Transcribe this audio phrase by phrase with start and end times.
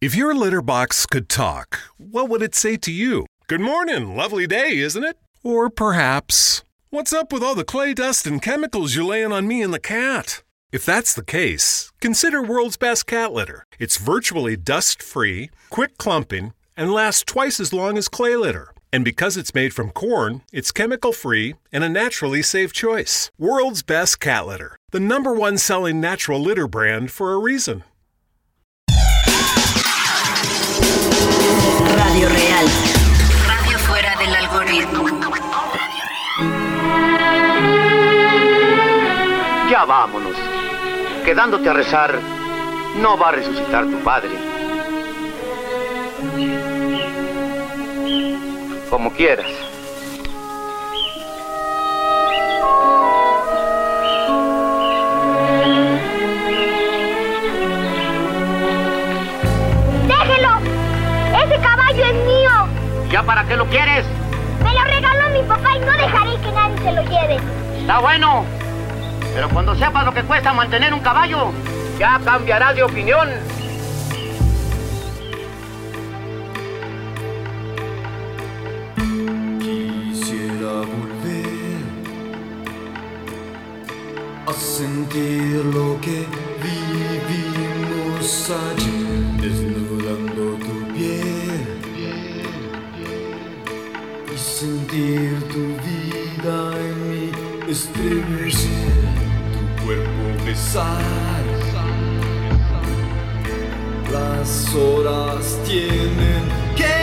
[0.00, 3.26] If your litter box could talk, what would it say to you?
[3.48, 5.18] Good morning, lovely day, isn't it?
[5.42, 9.60] Or perhaps, What's up with all the clay dust and chemicals you're laying on me
[9.60, 10.42] and the cat?
[10.72, 13.64] If that's the case, consider World's Best Cat Litter.
[13.78, 18.72] It's virtually dust free, quick clumping, and lasts twice as long as clay litter.
[18.92, 23.30] And because it's made from corn, it's chemical free and a naturally safe choice.
[23.38, 27.84] World's Best Cat Litter, the number one selling natural litter brand for a reason.
[32.20, 32.66] Radio Real.
[33.48, 35.06] Radio fuera del algoritmo.
[39.70, 40.36] Ya vámonos.
[41.24, 42.18] Quedándote a rezar,
[43.00, 44.32] no va a resucitar tu padre.
[48.90, 49.69] Como quieras.
[63.30, 64.04] Para qué lo quieres?
[64.60, 67.36] Me lo regaló mi papá y no dejaré que nadie se lo lleve.
[67.78, 68.44] Está bueno.
[69.32, 71.52] Pero cuando sepas lo que cuesta mantener un caballo,
[71.96, 73.28] ya cambiarás de opinión.
[79.60, 81.84] Quisiera volver
[84.48, 86.26] a sentir lo que
[86.64, 89.09] vivimos ayer,
[94.60, 97.30] sentir tu vida en mí
[97.66, 98.68] estremecer,
[99.54, 101.44] tu cuerpo besar.
[104.12, 106.42] Las horas tienen
[106.76, 106.99] que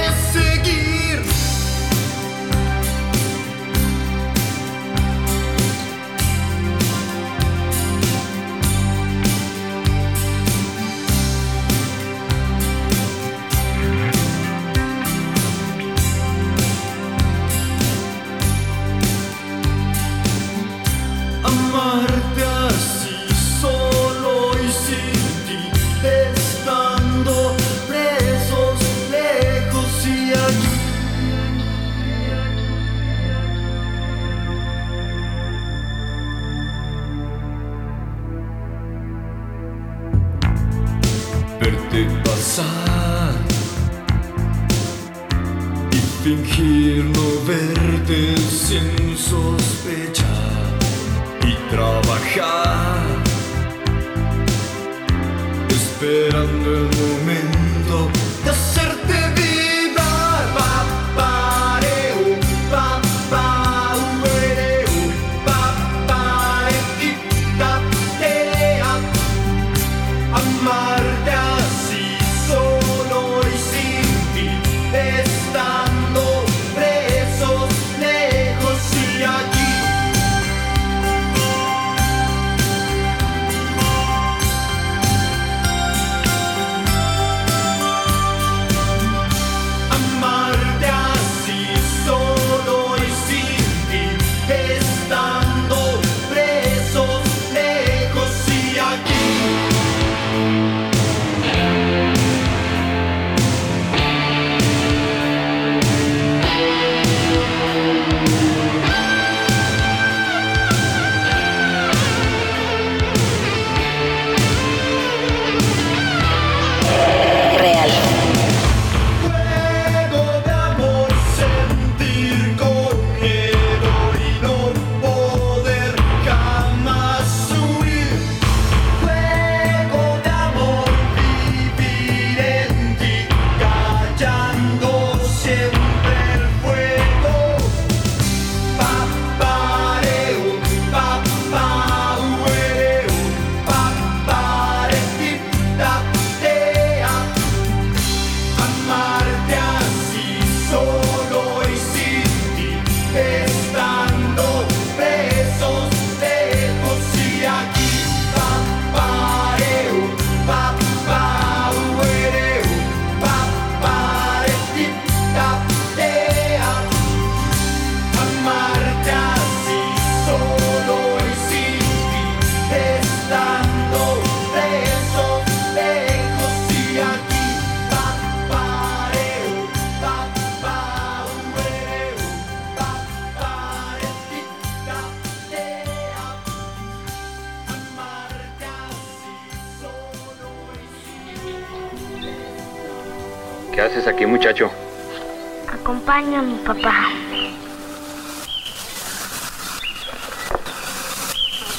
[196.38, 197.10] a mi papá.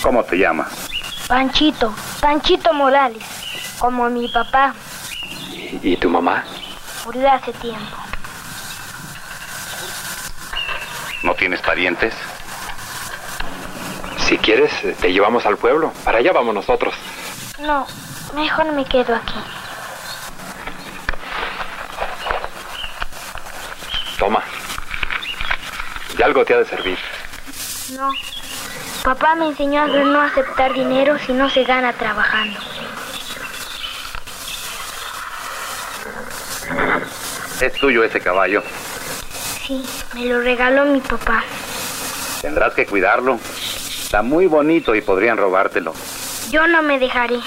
[0.02, 0.68] ¿Cómo te llamas?
[1.28, 3.22] Panchito, Panchito Morales,
[3.78, 4.74] como mi papá,
[5.82, 6.44] ¿Y tu mamá?
[7.04, 7.96] murió hace tiempo.
[11.22, 12.14] ¿No tienes parientes?
[14.26, 14.70] Si quieres,
[15.00, 15.92] te llevamos al pueblo.
[16.04, 16.94] Para allá vamos nosotros.
[17.60, 17.86] No,
[18.34, 19.34] mejor me quedo aquí.
[24.18, 24.42] Toma.
[26.08, 26.98] De algo te ha de servir.
[27.96, 28.12] No.
[29.02, 32.60] Papá me enseñó a no aceptar dinero si no se gana trabajando.
[37.60, 38.62] Es tuyo ese caballo.
[39.66, 39.82] Sí,
[40.14, 41.42] me lo regaló mi papá.
[42.42, 43.38] Tendrás que cuidarlo.
[44.02, 45.94] Está muy bonito y podrían robártelo.
[46.50, 47.40] Yo no me dejaré.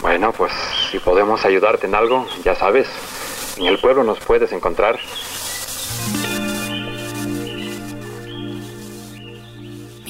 [0.00, 0.52] Bueno, pues
[0.90, 2.88] si podemos ayudarte en algo, ya sabes.
[3.56, 4.98] En el pueblo nos puedes encontrar.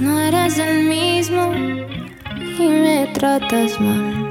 [0.00, 1.52] No eres el mismo
[2.58, 4.30] y me tratas mal.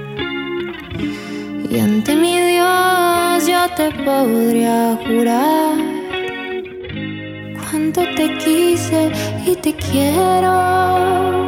[1.69, 5.77] Y ante mi Dios yo te podría jurar
[7.62, 9.12] cuánto te quise
[9.45, 11.39] y te quiero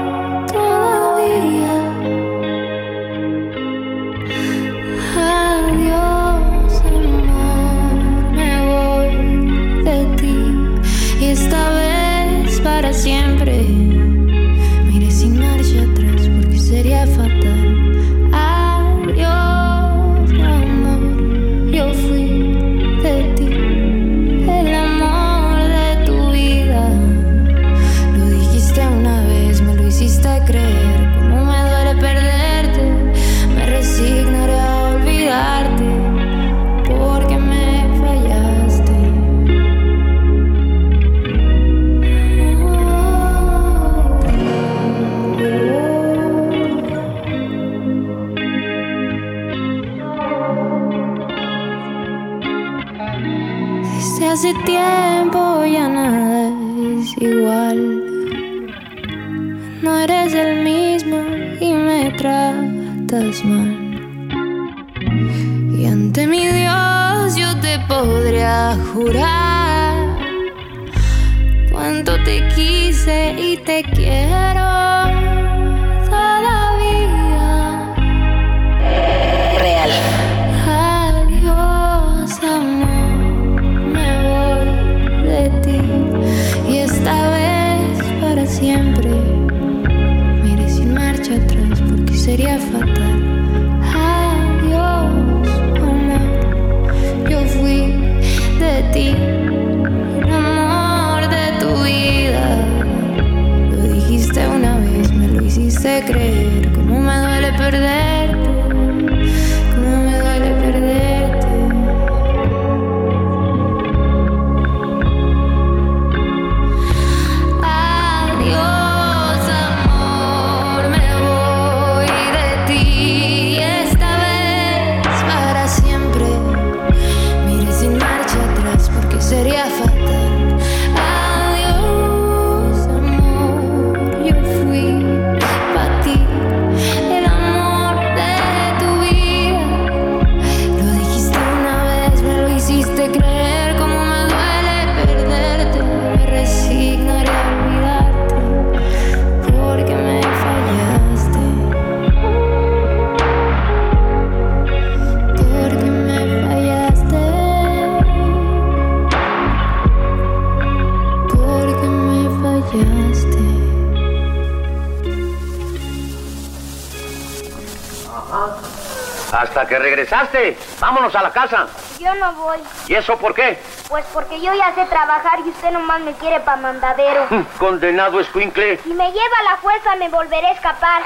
[170.15, 170.57] regresaste.
[170.79, 171.67] Vámonos a la casa.
[171.99, 173.57] Yo no voy, ¿Y eso por qué?
[173.87, 177.25] pues porque yo ya sé trabajar y usted nomás me quiere pa' mandadero.
[177.29, 178.77] Mm, Condenado escuincle.
[178.77, 181.03] Si me lleva a la fuerza me volveré a escapar.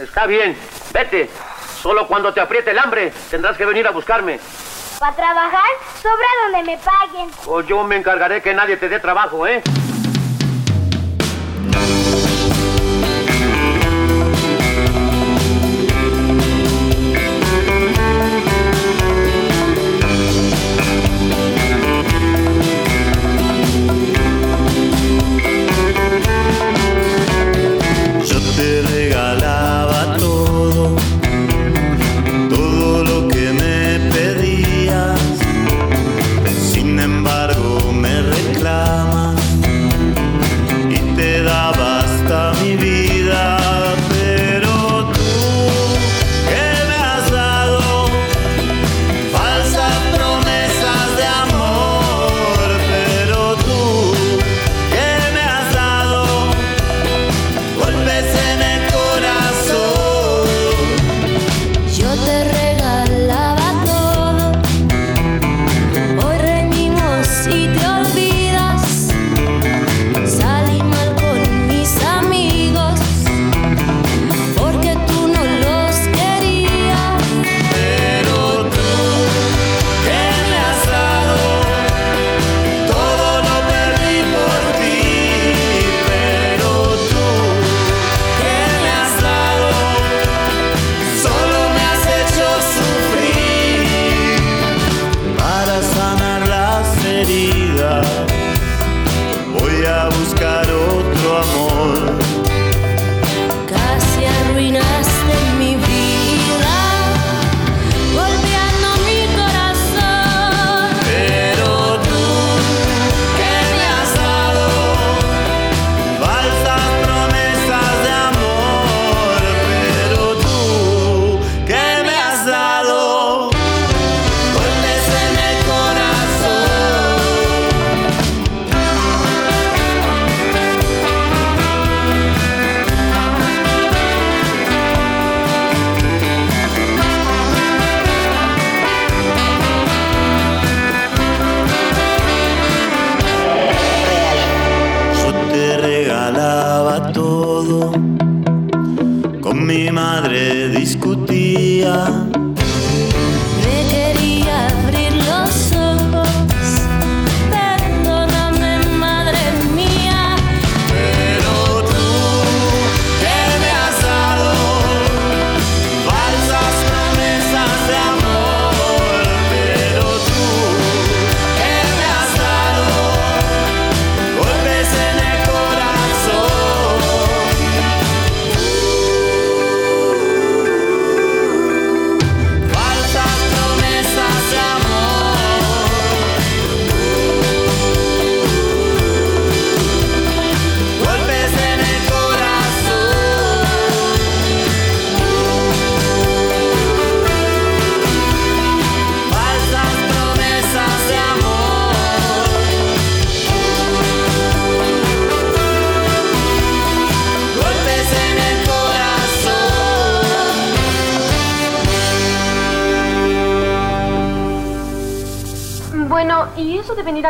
[0.00, 0.58] Está bien.
[0.92, 1.30] Vete.
[1.82, 4.40] Solo cuando te apriete el hambre tendrás que venir a buscarme.
[4.98, 5.68] Para trabajar,
[6.00, 7.30] sobra donde me paguen.
[7.46, 9.62] O yo me encargaré que nadie te dé trabajo, ¿eh?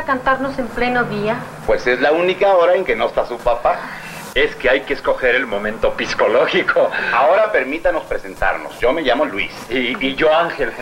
[0.05, 1.39] A cantarnos en pleno día?
[1.67, 3.79] Pues es la única hora en que no está su papá.
[4.35, 6.91] Es que hay que escoger el momento psicológico.
[7.13, 8.79] Ahora permítanos presentarnos.
[8.81, 9.53] Yo me llamo Luis.
[9.71, 10.73] Y, y yo Ángel.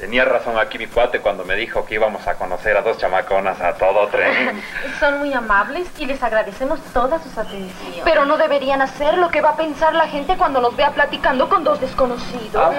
[0.00, 3.60] Tenía razón aquí mi cuate cuando me dijo que íbamos a conocer a dos chamaconas
[3.60, 4.60] a todo tren.
[4.98, 7.91] Son muy amables y les agradecemos todas sus atenciones.
[8.04, 11.48] Pero no deberían hacer lo que va a pensar la gente cuando nos vea platicando
[11.48, 12.74] con dos desconocidos.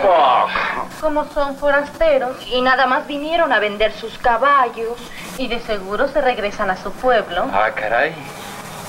[1.01, 4.97] Como son forasteros Y nada más vinieron a vender sus caballos.
[5.37, 7.45] y de seguro se regresan a su pueblo.
[7.53, 8.13] Ah, caray.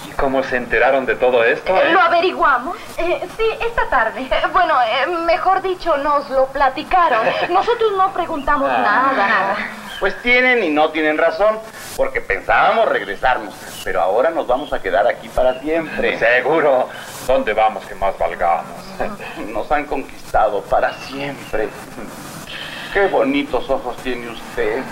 [0.07, 1.75] ¿Y cómo se enteraron de todo esto?
[1.75, 1.91] eh?
[1.93, 2.77] ¿Lo averiguamos?
[2.99, 4.21] Eh, sí, esta tarde.
[4.31, 7.21] Eh, Bueno, eh, mejor dicho, nos lo platicaron.
[7.49, 9.13] Nosotros no preguntamos Ah.
[9.17, 9.57] nada.
[10.01, 11.59] Pues tienen y no tienen razón,
[11.97, 16.19] porque pensábamos regresarnos, pero ahora nos vamos a quedar aquí para siempre.
[16.19, 16.89] Seguro.
[17.27, 18.67] ¿Dónde vamos que más valgamos?
[19.49, 21.69] Nos han conquistado para siempre.
[22.93, 24.83] Qué bonitos ojos tiene usted.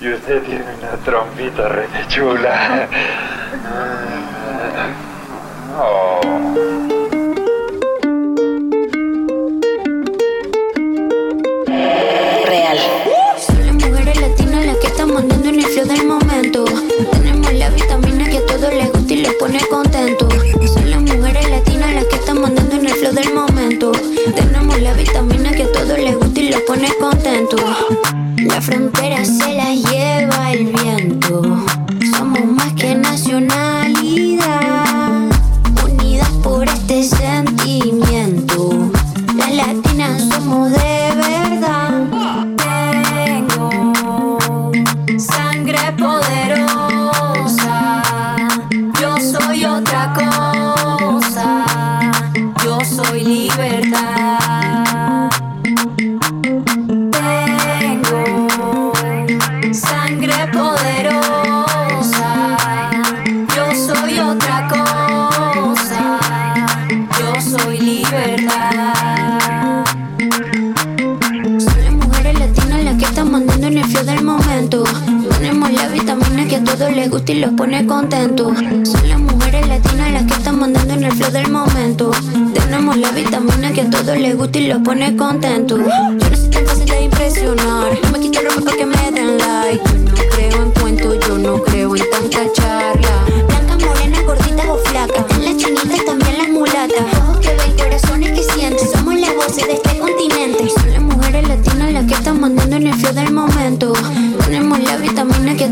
[0.00, 2.88] Y usted tiene una trompita re chula.
[5.80, 6.20] Oh.
[12.46, 12.97] Real.
[15.08, 16.64] Flow del momento.
[17.12, 20.28] Tenemos la vitamina que a todos les gusta y les pone contento.
[20.66, 23.92] Son las mujeres latinas las que están mandando en el flow del momento.
[24.36, 25.98] Tenemos la vitamina que a todos
[26.66, 27.56] pone contento.
[28.36, 31.42] La frontera se la lleva el viento.
[32.14, 34.44] Somos más que nacionalidad,
[35.84, 37.37] unidas por este sentimiento.
[76.98, 78.58] Les gusta y los pone contentos.
[78.58, 82.10] Son las mujeres latinas las que están mandando en el flow del momento.
[82.52, 85.78] Tenemos la vitamina que a todos les gusta y los pone contentos.
[85.78, 87.98] Yo no soy tan fácil de impresionar.
[88.02, 89.84] No me quito ropa para que me den like.
[89.84, 93.27] Yo no creo en cuentos, yo no creo en tanta charla.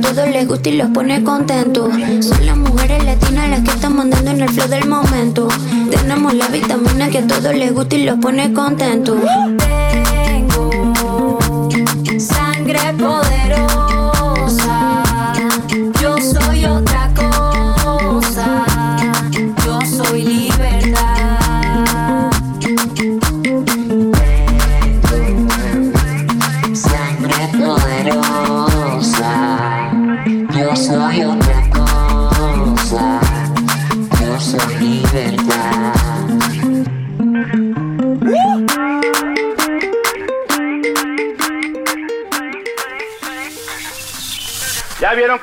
[0.06, 1.92] Todos les gusta y los pone contentos.
[2.20, 5.48] Son las mujeres latinas las que están mandando en el flow del momento.
[5.90, 9.18] Tenemos la vitamina que a todos les gusta y los pone contentos.
[10.26, 11.38] Tengo
[12.18, 13.35] sangre poderosa.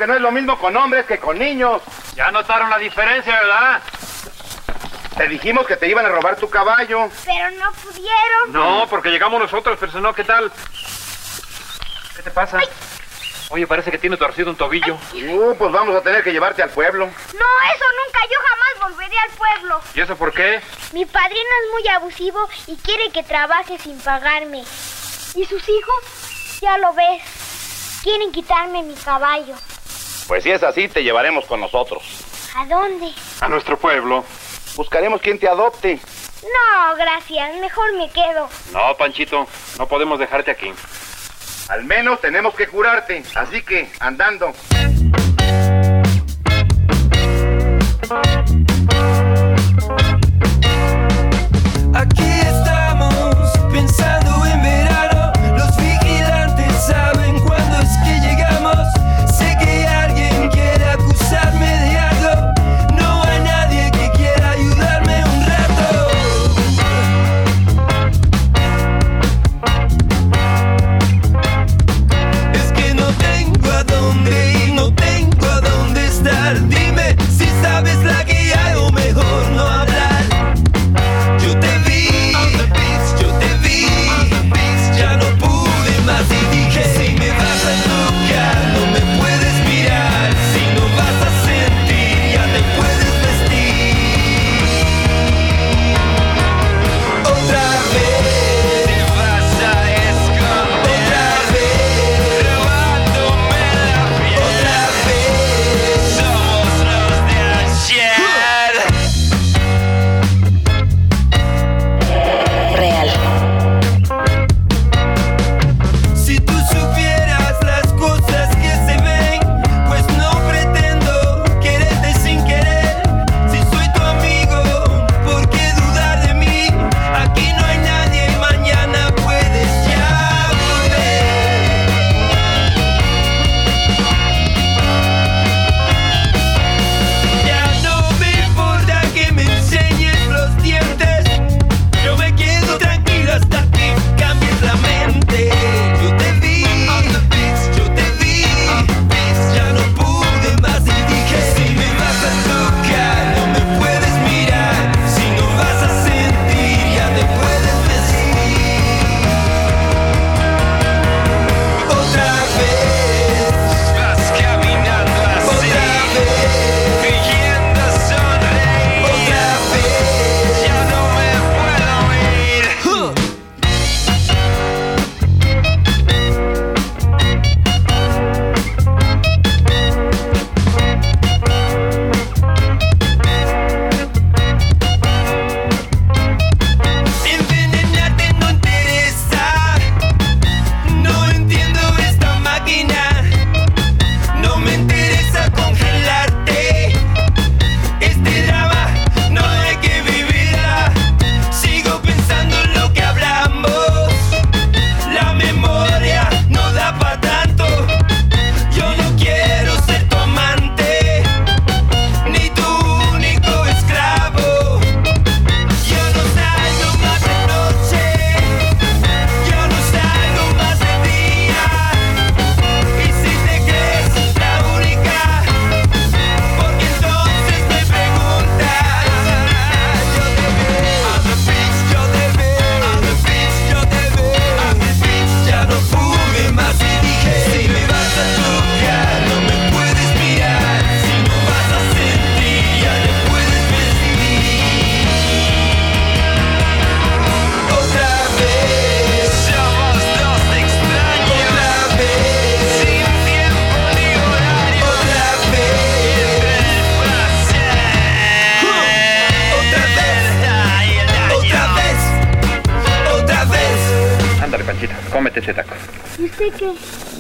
[0.03, 1.81] Que no es lo mismo con hombres que con niños.
[2.13, 3.81] Ya notaron la diferencia, ¿verdad?
[5.15, 7.09] Te dijimos que te iban a robar tu caballo.
[7.23, 8.51] Pero no pudieron.
[8.51, 10.51] No, porque llegamos nosotros, pero no, ¿qué tal?
[12.17, 12.59] ¿Qué te pasa?
[13.49, 14.97] Oye, parece que tiene torcido un tobillo.
[15.13, 17.05] Uh, pues vamos a tener que llevarte al pueblo.
[17.05, 18.19] No, eso nunca.
[18.29, 19.81] Yo jamás volveré al pueblo.
[19.95, 20.59] ¿Y eso por qué?
[20.91, 24.65] Mi padrino es muy abusivo y quiere que trabaje sin pagarme.
[25.35, 26.59] ¿Y sus hijos?
[26.61, 28.01] Ya lo ves.
[28.03, 29.55] Quieren quitarme mi caballo.
[30.27, 32.03] Pues si es así, te llevaremos con nosotros.
[32.55, 33.11] ¿A dónde?
[33.41, 34.23] A nuestro pueblo.
[34.75, 35.99] Buscaremos quien te adopte.
[36.43, 37.55] No, gracias.
[37.59, 38.49] Mejor me quedo.
[38.71, 40.71] No, Panchito, no podemos dejarte aquí.
[41.69, 43.23] Al menos tenemos que curarte.
[43.35, 44.53] Así que, andando.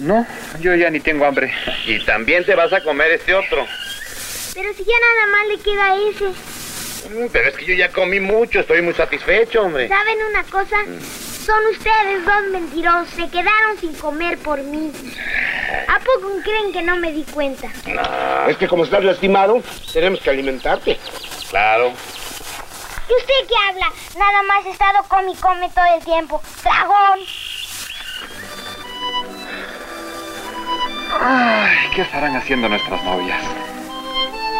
[0.03, 0.27] No,
[0.59, 1.53] yo ya ni tengo hambre.
[1.85, 3.65] Y también te vas a comer este otro.
[4.53, 7.09] Pero si ya nada más le queda ese.
[7.09, 9.87] Mm, Pero es que yo ya comí mucho, estoy muy satisfecho, hombre.
[9.87, 10.75] ¿Saben una cosa?
[11.45, 13.09] Son ustedes dos mentirosos.
[13.15, 14.91] Se quedaron sin comer por mí.
[15.87, 17.67] ¿A poco creen que no me di cuenta?
[18.47, 19.61] Es que como estás lastimado,
[19.91, 20.99] tenemos que alimentarte.
[21.49, 21.93] Claro.
[23.09, 23.91] ¿Y usted qué habla?
[24.17, 26.41] Nada más he estado come y come todo el tiempo.
[26.63, 27.19] ¡Dragón!
[31.19, 33.39] Ay, ¿qué estarán haciendo nuestras novias?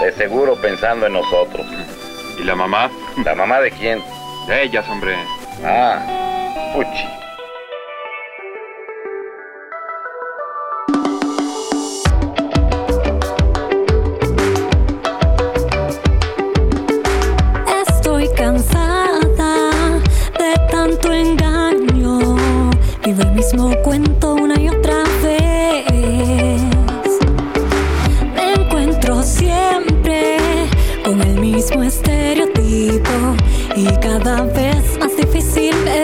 [0.02, 1.66] De seguro pensando en nosotros.
[2.40, 2.90] ¿Y la mamá?
[3.24, 4.04] ¿La mamá de quién?
[4.48, 5.16] De ellas, hombre.
[5.64, 6.00] Ah,
[6.74, 7.08] puchi.
[17.88, 19.20] Estoy cansada
[20.38, 22.36] de tanto engaño.
[23.04, 24.83] Vivo el mismo cuento una y otra
[31.64, 33.36] mismo estereotipo.
[33.76, 36.03] Y cada vez más difícil es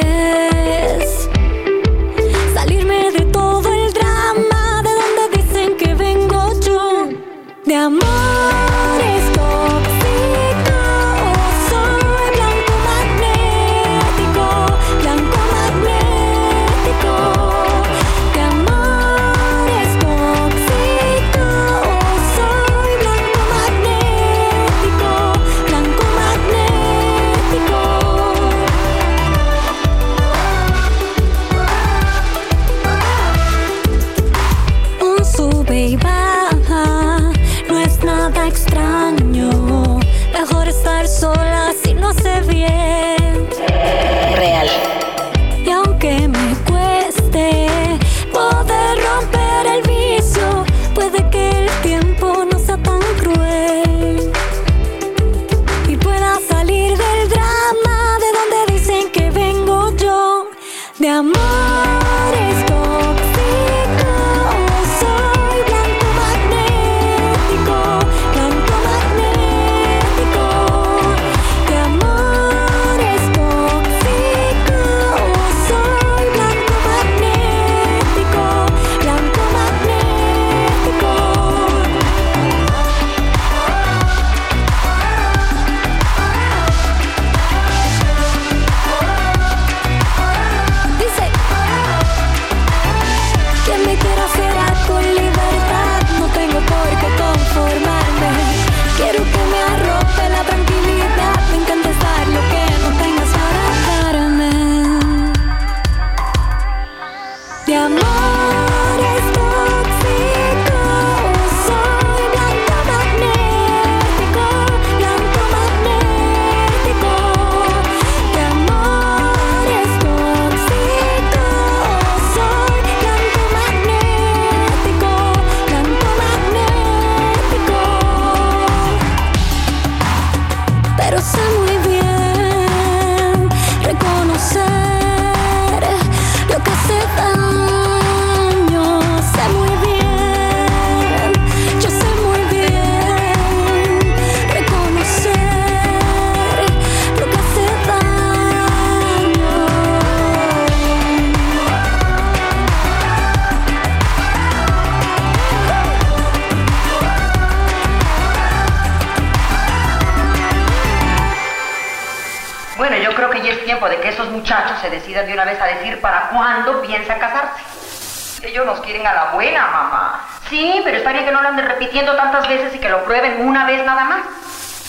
[172.50, 174.22] veces y que lo prueben una vez nada más.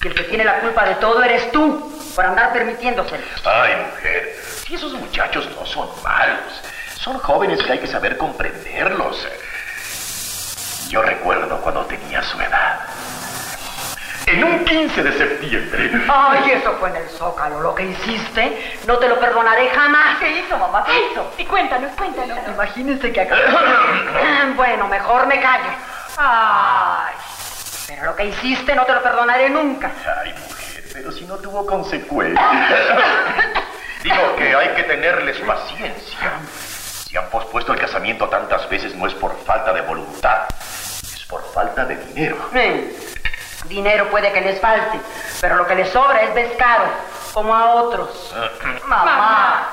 [0.03, 3.23] Y el que tiene la culpa de todo eres tú, por andar permitiéndoselo.
[3.45, 6.63] Ay, mujer, si esos muchachos no son malos,
[6.99, 9.29] son jóvenes que hay que saber comprenderlos.
[10.89, 12.81] Yo recuerdo cuando tenía su edad.
[14.27, 15.91] En un 15 de septiembre.
[16.09, 17.61] Ay, eso fue en el Zócalo.
[17.61, 20.19] Lo que hiciste, no te lo perdonaré jamás.
[20.19, 20.85] ¿Qué hizo, mamá?
[20.85, 21.33] ¿Qué hizo?
[21.39, 22.39] Y cuéntanos, cuéntanos.
[22.47, 23.37] Imagínense que acá...
[24.57, 25.71] bueno, mejor me callo.
[26.17, 27.15] Ay,
[27.91, 29.91] pero lo que hiciste no te lo perdonaré nunca.
[30.23, 32.49] Ay, mujer, pero si no tuvo consecuencias.
[34.05, 36.19] Digo que hay que tenerles paciencia.
[37.05, 40.47] Si han pospuesto el casamiento tantas veces no es por falta de voluntad,
[41.03, 42.37] es por falta de dinero.
[43.65, 45.01] Dinero puede que les falte,
[45.41, 46.85] pero lo que les sobra es descaro,
[47.35, 48.33] como a otros.
[48.87, 49.67] Mamá.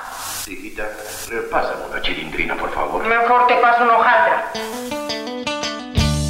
[0.44, 3.04] Sí, Chiquita, eh, pásame una chilindrina, por favor.
[3.06, 4.52] Mejor te paso una hojaldra.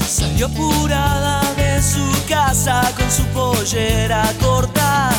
[0.05, 1.16] Salió apurada
[1.81, 5.09] su casa con su pollera corta.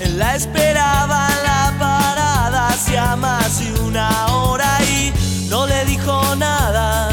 [0.00, 5.12] Él la esperaba en la parada hacía más de una hora y
[5.48, 7.10] no le dijo nada.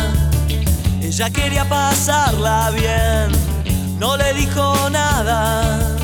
[1.02, 3.32] Ella quería pasarla bien,
[4.00, 5.98] no le dijo nada.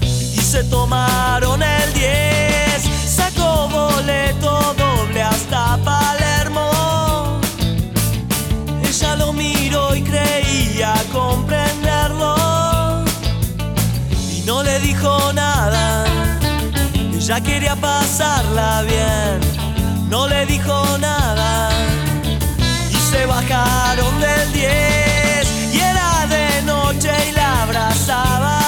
[0.00, 2.82] Y se tomaron el 10,
[3.16, 7.40] sacó boleto doble hasta Palermo.
[8.82, 10.94] Ella lo miró y creía
[14.32, 16.04] Y no le dijo nada.
[17.14, 19.40] Ella quería pasarla bien.
[20.08, 21.70] No le dijo nada.
[22.90, 25.74] Y se bajaron del 10.
[25.74, 28.67] Y era de noche y la abrazaba.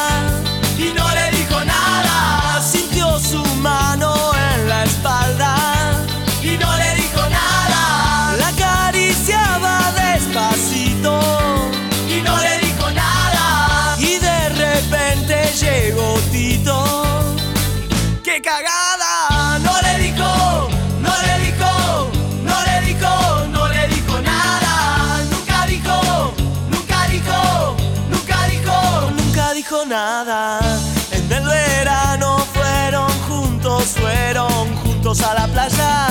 [35.18, 36.06] A la playa.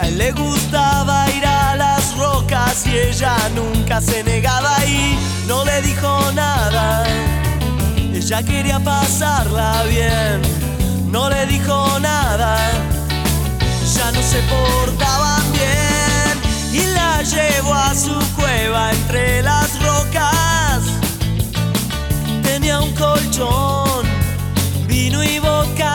[0.00, 5.16] A él le gustaba ir a las rocas y ella nunca se negaba y
[5.46, 7.04] no le dijo nada.
[8.12, 10.42] Ella quería pasarla bien,
[11.12, 12.56] no le dijo nada.
[13.94, 16.34] Ya no se portaban bien
[16.72, 20.82] y la llevó a su cueva entre las rocas.
[22.42, 24.04] Tenía un colchón,
[24.88, 25.93] vino y boca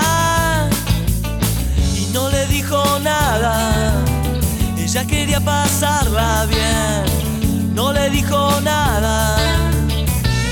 [4.91, 9.37] Ella quería pasarla bien, no le dijo nada.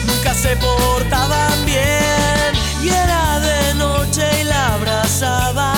[0.05, 5.73] Nunca se portaban bien y era de noche y la abrazaba.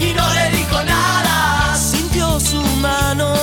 [0.00, 1.76] Y no le dijo nada.
[1.76, 3.34] Sintió su mano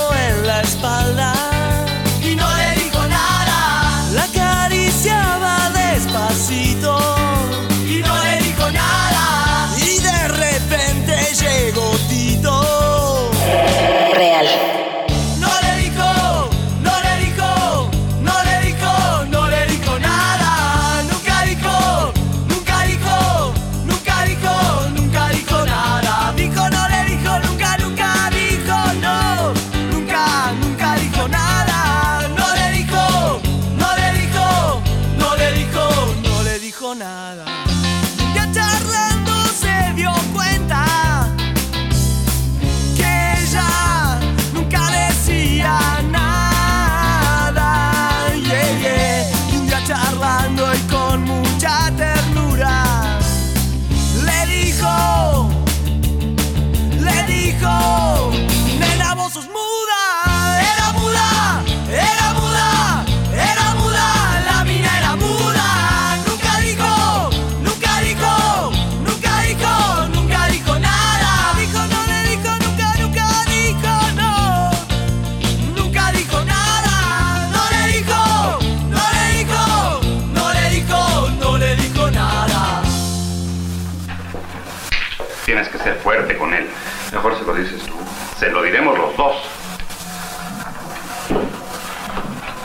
[88.38, 89.36] Se lo diremos los dos.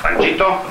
[0.01, 0.61] Panchito,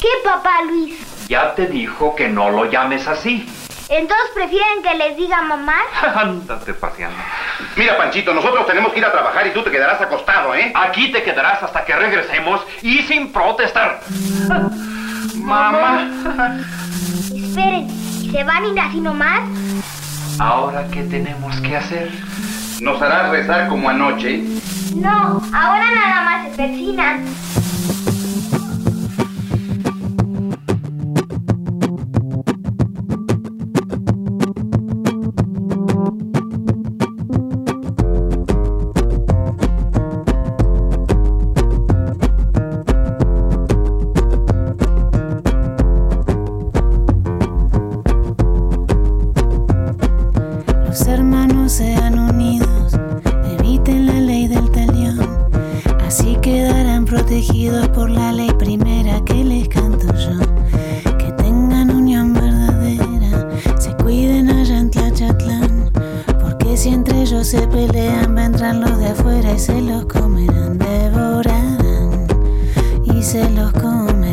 [0.00, 1.26] ¿Qué, papá Luis?
[1.28, 3.48] Ya te dijo que no lo llames así.
[3.88, 5.78] Entonces prefieren que les diga mamá.
[6.14, 7.16] Ándate paseando.
[7.76, 10.72] mira Panchito, nosotros tenemos que ir a trabajar y tú te quedarás acostado, ¿eh?
[10.74, 14.00] Aquí te quedarás hasta que regresemos y sin protestar.
[15.36, 16.08] Mamá.
[17.34, 17.88] Esperen,
[18.22, 19.40] ¿y se van a ir así nomás?
[20.38, 22.10] ¿Ahora qué tenemos que hacer?
[22.80, 24.42] ¿Nos harás rezar como anoche?
[24.96, 27.24] No, ahora nada más se persinan.
[67.94, 72.26] Vendrá vendrán los de afuera y se los comerán, devorarán
[73.04, 74.23] y se los comerán,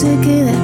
[0.00, 0.59] se queda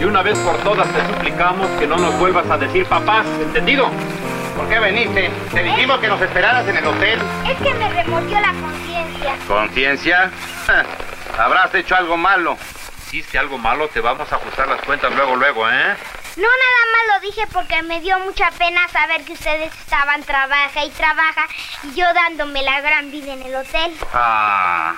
[0.00, 3.88] Y una vez por todas te suplicamos que no nos vuelvas a decir papás, ¿entendido?
[4.56, 5.30] ¿Por qué veniste?
[5.52, 7.18] Te dijimos que nos esperaras en el hotel.
[7.48, 9.36] Es que me remordió la conciencia.
[9.46, 10.30] ¿Conciencia?
[11.38, 12.56] Habrás hecho algo malo.
[13.06, 15.96] Hiciste algo malo, te vamos a ajustar las cuentas luego, luego, ¿eh?
[16.36, 20.82] No, nada más lo dije porque me dio mucha pena saber que ustedes estaban trabaja
[20.82, 21.46] y trabaja
[21.82, 23.94] y yo dándome la gran vida en el hotel.
[24.14, 24.94] Ah,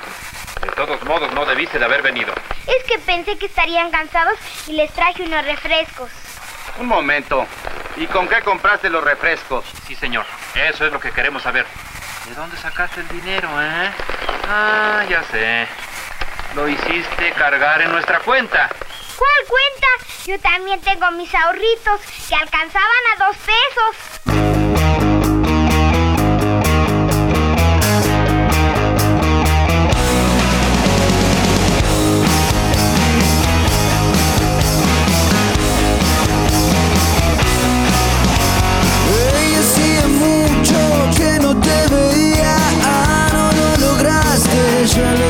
[0.65, 2.33] de todos modos no debiste de haber venido.
[2.67, 6.11] Es que pensé que estarían cansados y les traje unos refrescos.
[6.79, 7.47] Un momento.
[7.97, 9.65] ¿Y con qué compraste los refrescos?
[9.87, 10.25] Sí, señor.
[10.55, 11.67] Eso es lo que queremos saber.
[12.27, 13.91] ¿De dónde sacaste el dinero, eh?
[14.49, 15.69] Ah, ya sé.
[16.55, 18.69] Lo hiciste cargar en nuestra cuenta.
[19.17, 19.87] ¿Cuál cuenta?
[20.27, 23.95] Yo también tengo mis ahorritos que alcanzaban a dos pesos.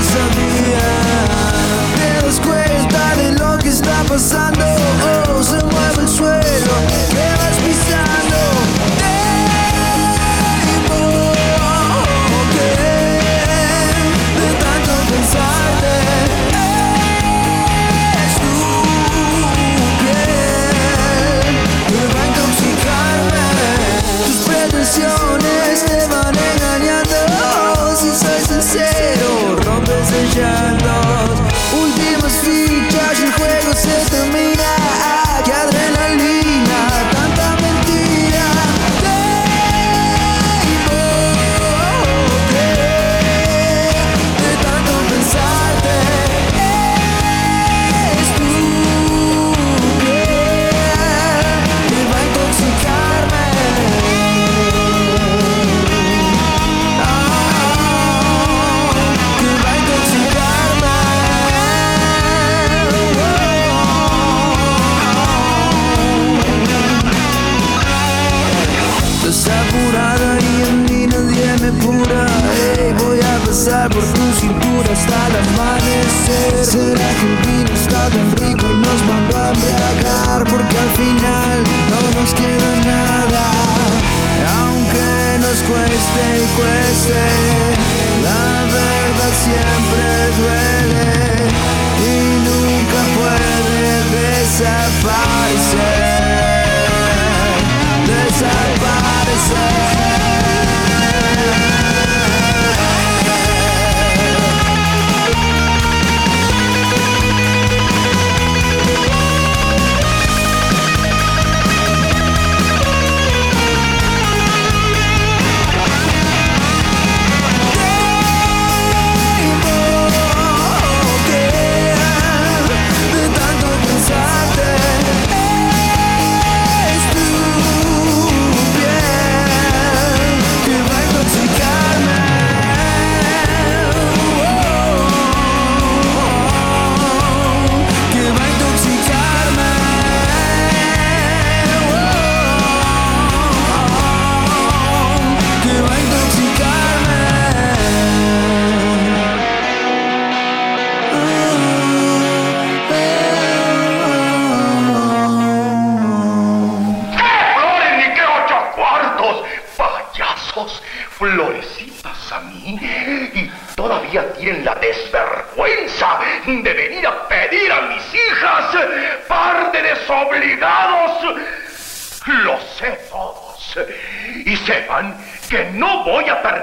[0.05, 0.34] So.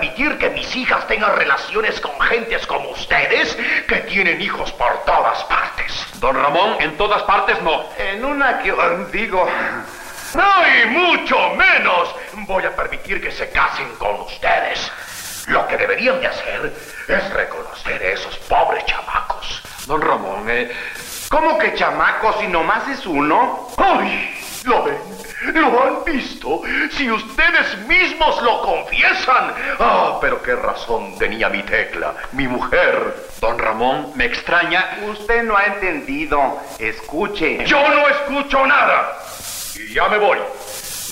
[0.01, 3.55] Permitir que mis hijas tengan relaciones con gentes como ustedes
[3.87, 6.07] que tienen hijos por todas partes.
[6.15, 7.83] Don Ramón, en todas partes no.
[7.99, 8.73] En una que
[9.11, 9.47] digo.
[10.33, 12.15] No, y mucho menos
[12.47, 14.91] voy a permitir que se casen con ustedes.
[15.47, 16.73] Lo que deberían de hacer
[17.07, 19.61] es reconocer a esos pobres chamacos.
[19.85, 20.71] Don Ramón, eh.
[21.29, 23.69] ¿Cómo que chamacos si nomás es uno?
[23.77, 24.35] ¡Ay!
[24.63, 24.97] ¿Lo ven?
[25.53, 26.61] ¿Lo han visto?
[26.91, 29.53] Si ustedes mismos lo confiesan.
[29.79, 33.15] Ah, pero qué razón tenía mi tecla, mi mujer.
[33.39, 34.99] Don Ramón, me extraña.
[35.07, 36.59] Usted no ha entendido.
[36.77, 37.65] Escuche.
[37.65, 39.17] Yo no escucho nada.
[39.75, 40.37] Y ya me voy.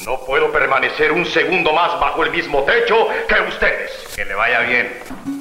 [0.05, 3.91] No puedo permanecer un segundo más bajo el mismo techo que ustedes.
[4.15, 5.38] Que le vaya bien.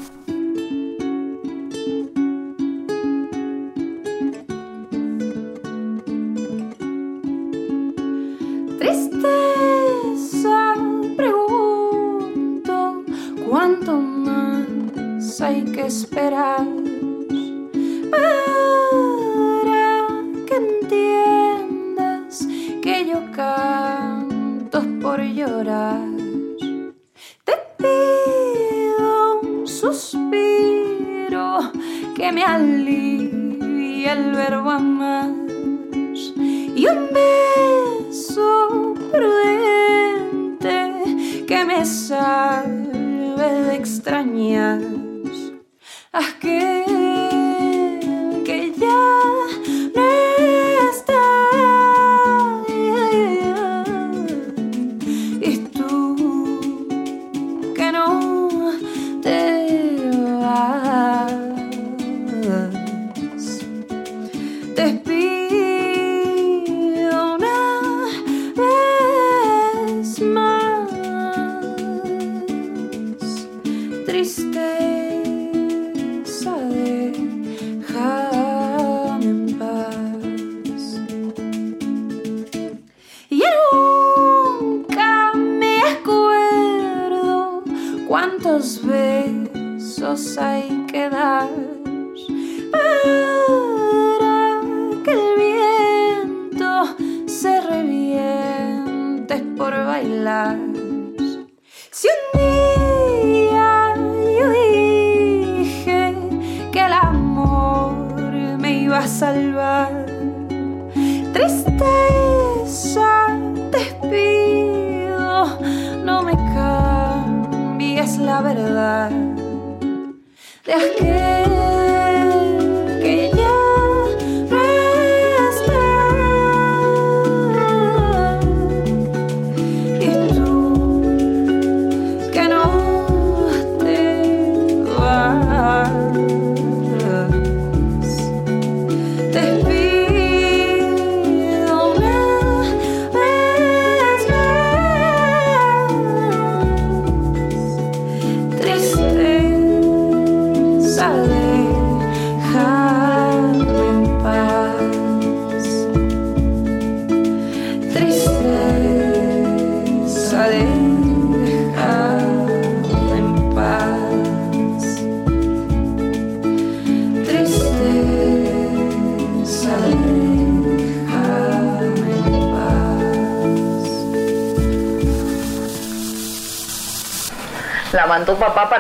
[8.78, 10.74] Tristeza,
[11.16, 13.04] pregunto,
[13.48, 16.66] ¿cuánto más hay que esperar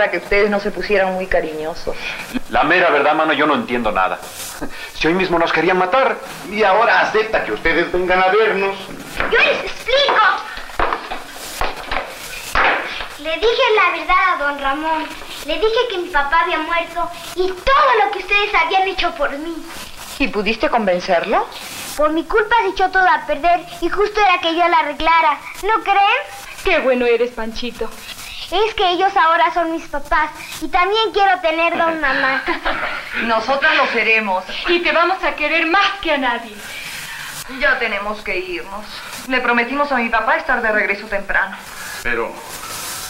[0.08, 1.94] para que ustedes no se pusieran muy cariñosos.
[2.48, 4.18] La mera verdad, mano, yo no entiendo nada.
[4.94, 6.16] Si hoy mismo nos querían matar.
[6.50, 8.74] Y ahora acepta que ustedes vengan a vernos.
[9.30, 10.22] Yo les explico.
[13.18, 15.06] Le dije la verdad a don Ramón.
[15.44, 19.30] Le dije que mi papá había muerto y todo lo que ustedes habían hecho por
[19.36, 19.62] mí.
[20.18, 21.46] ¿Y pudiste convencerlo?
[21.98, 25.38] Por mi culpa se echó todo a perder y justo era que yo la arreglara.
[25.62, 26.48] ¿No creen?
[26.64, 27.90] Qué bueno eres, Panchito.
[28.50, 30.30] Es que ellos ahora son mis papás
[30.62, 32.42] y también quiero tener don mamá.
[33.24, 34.44] Nosotras lo seremos.
[34.68, 36.54] Y te vamos a querer más que a nadie.
[37.60, 38.84] Ya tenemos que irnos.
[39.28, 41.56] Le prometimos a mi papá estar de regreso temprano.
[42.02, 42.32] Pero,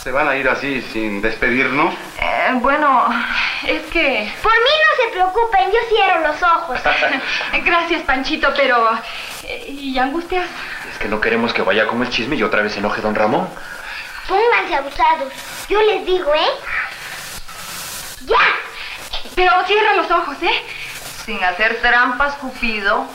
[0.02, 1.92] ¿se van a ir así sin despedirnos?
[2.20, 3.08] Eh, bueno,
[3.64, 4.32] es que...
[4.42, 6.80] Por mí no se preocupen, yo cierro los ojos.
[7.64, 8.88] Gracias, Panchito, pero...
[9.44, 10.46] eh, ¿Y Angustias?
[10.92, 13.14] Es que no queremos que vaya como el chisme y otra vez se enoje don
[13.14, 13.48] Ramón.
[14.28, 15.32] Pónganse abusados.
[15.68, 16.50] Yo les digo, ¿eh?
[18.26, 18.36] ¡Ya!
[19.34, 20.62] Pero cierra los ojos, ¿eh?
[21.24, 23.06] Sin hacer trampas, Cupido.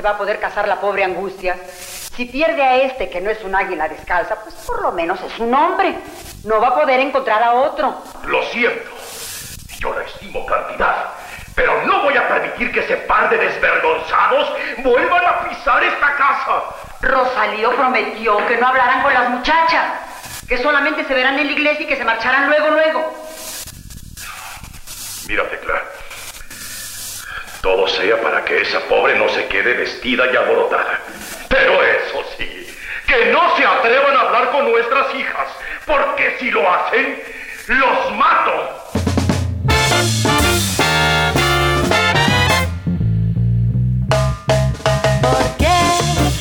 [0.00, 1.58] Se va a poder casar la pobre angustia.
[2.16, 5.38] Si pierde a este que no es un águila descalza, pues por lo menos es
[5.38, 5.94] un hombre.
[6.44, 8.02] No va a poder encontrar a otro.
[8.24, 8.88] Lo siento.
[9.78, 11.10] Yo la estimo cantidad.
[11.54, 16.62] Pero no voy a permitir que ese par de desvergonzados vuelvan a pisar esta casa.
[17.02, 19.84] Rosalío prometió que no hablaran con las muchachas,
[20.48, 23.14] que solamente se verán en la iglesia y que se marcharán luego, luego.
[25.28, 25.82] Mira, Tecla.
[27.60, 30.98] Todo sea para que esa pobre no se quede vestida y alborotada.
[31.48, 32.66] Pero eso sí,
[33.06, 35.46] que no se atrevan a hablar con nuestras hijas,
[35.86, 37.22] porque si lo hacen,
[37.68, 38.90] los mato.
[45.22, 45.80] ¿Por qué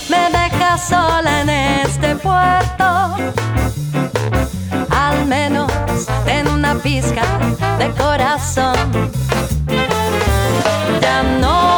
[0.09, 3.17] me dejas sola en este puerto?
[4.89, 5.71] Al menos
[6.25, 7.21] ten una pizca
[7.77, 9.11] de corazón.
[11.01, 11.68] Ya no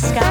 [0.00, 0.27] ten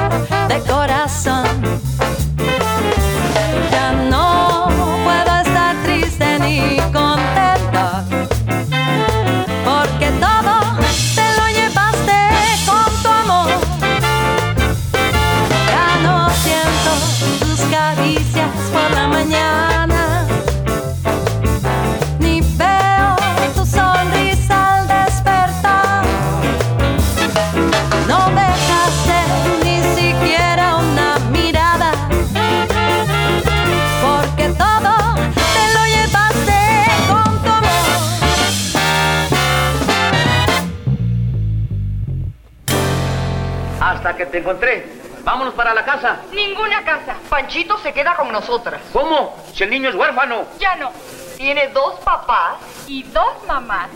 [47.48, 48.78] Panchito se queda con nosotras.
[48.92, 49.34] ¿Cómo?
[49.54, 50.44] Si el niño es huérfano.
[50.60, 50.92] Ya no.
[51.38, 53.88] Tiene dos papás y dos mamás.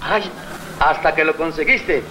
[0.00, 0.30] Ay,
[0.78, 2.04] hasta que lo conseguiste.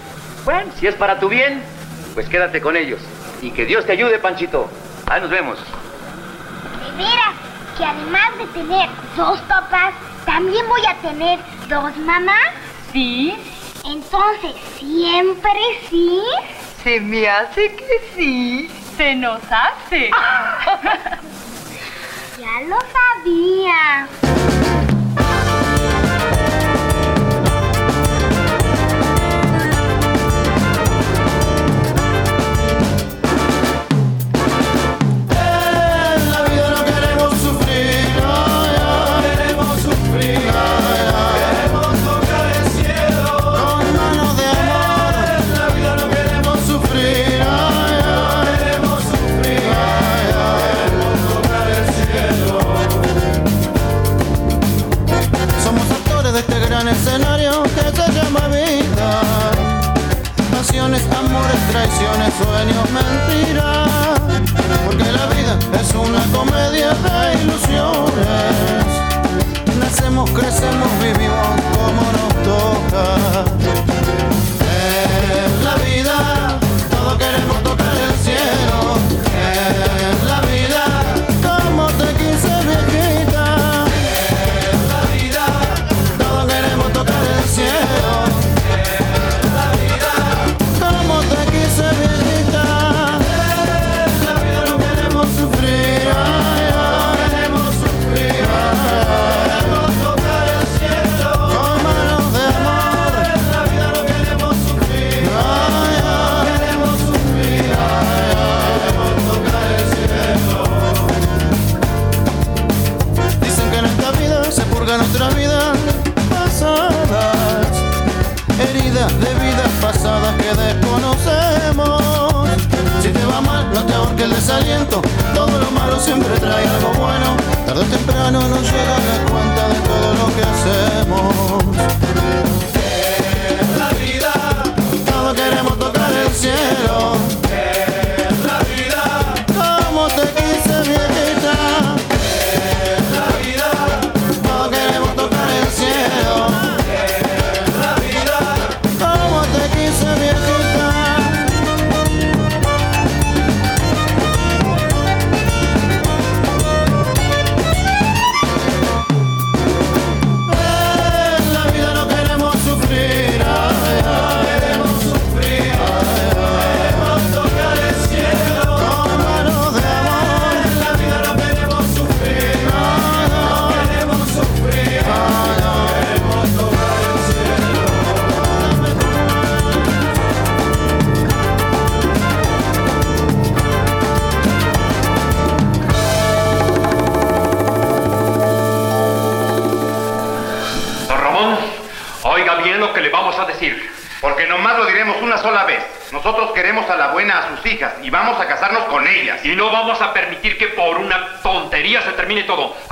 [0.44, 1.64] Bueno, si es para tu bien,
[2.12, 3.00] pues quédate con ellos.
[3.40, 4.68] Y que Dios te ayude, Panchito.
[5.06, 5.58] Ahí nos vemos.
[5.58, 7.34] De veras,
[7.78, 9.94] que además de tener dos papás,
[10.26, 11.38] también voy a tener
[11.70, 12.52] dos mamás.
[12.92, 13.34] ¿Sí?
[13.86, 16.20] Entonces, ¿siempre sí?
[16.84, 18.70] Se me hace que sí.
[19.00, 20.10] Se nos hace.
[22.38, 24.19] Ya lo sabía.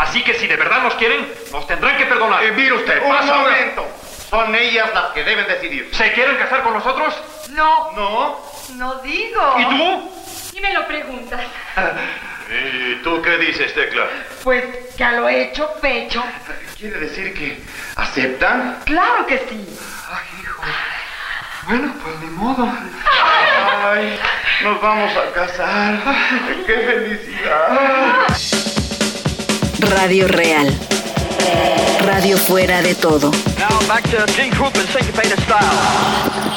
[0.09, 2.43] Así que si de verdad nos quieren, nos tendrán que perdonar.
[2.43, 3.87] Eh, mire usted, un pasa momento.
[4.31, 5.91] Son ellas las que deben decidir.
[5.93, 7.15] ¿Se quieren casar con nosotros?
[7.51, 7.93] No.
[7.93, 8.41] ¿No?
[8.77, 9.55] No digo.
[9.59, 10.13] ¿Y tú?
[10.57, 11.43] Y me lo preguntas.
[12.51, 14.07] ¿Y tú qué dices, Tecla?
[14.43, 14.65] Pues
[14.97, 16.25] que a lo hecho pecho.
[16.79, 17.61] ¿Quiere decir que
[17.97, 18.79] aceptan?
[18.87, 19.69] Claro que sí.
[20.11, 20.63] Ay, hijo.
[21.67, 22.67] Bueno, pues ni modo.
[23.85, 24.19] Ay,
[24.63, 25.99] nos vamos a casar.
[26.67, 28.68] ¡Qué felicidad!
[29.91, 30.69] Radio Real.
[32.05, 33.31] Radio fuera de todo.
[33.59, 36.48] Now back to G Group and syncopated style.